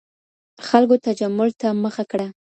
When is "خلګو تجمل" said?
0.67-1.49